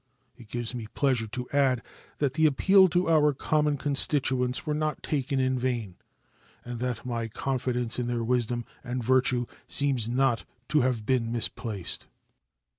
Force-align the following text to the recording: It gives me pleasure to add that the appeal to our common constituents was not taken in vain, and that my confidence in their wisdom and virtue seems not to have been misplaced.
It 0.35 0.47
gives 0.47 0.73
me 0.73 0.87
pleasure 0.95 1.27
to 1.27 1.47
add 1.53 1.83
that 2.17 2.33
the 2.33 2.47
appeal 2.47 2.87
to 2.87 3.07
our 3.07 3.35
common 3.35 3.77
constituents 3.77 4.65
was 4.65 4.75
not 4.75 5.03
taken 5.03 5.39
in 5.39 5.59
vain, 5.59 5.97
and 6.65 6.79
that 6.79 7.05
my 7.05 7.27
confidence 7.27 7.99
in 7.99 8.07
their 8.07 8.23
wisdom 8.23 8.65
and 8.83 9.03
virtue 9.03 9.45
seems 9.67 10.07
not 10.09 10.43
to 10.69 10.81
have 10.81 11.05
been 11.05 11.31
misplaced. 11.31 12.07